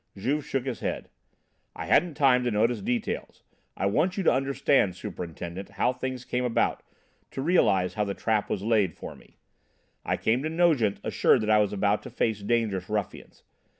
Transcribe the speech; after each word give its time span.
Juve 0.17 0.43
shook 0.43 0.65
his 0.65 0.79
head. 0.79 1.09
"I 1.75 1.85
hadn't 1.85 2.15
time 2.15 2.43
to 2.45 2.49
notice 2.49 2.81
details. 2.81 3.43
I 3.77 3.85
want 3.85 4.17
you 4.17 4.23
to 4.23 4.33
understand, 4.33 4.95
Superintendent, 4.95 5.69
how 5.77 5.93
things 5.93 6.25
came 6.25 6.43
about, 6.43 6.81
to 7.29 7.41
realise 7.43 7.93
how 7.93 8.05
the 8.05 8.15
trap 8.15 8.49
was 8.49 8.63
laid 8.63 8.95
for 8.95 9.15
me.... 9.15 9.37
I 10.03 10.17
came 10.17 10.41
to 10.41 10.49
Nogent, 10.49 10.99
assured 11.03 11.41
that 11.43 11.51
I 11.51 11.59
was 11.59 11.71
about 11.71 12.01
to 12.01 12.09
face 12.09 12.41
dangerous 12.41 12.89
ruffians. 12.89 13.43